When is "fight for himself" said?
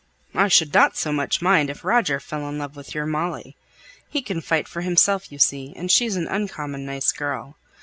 4.41-5.31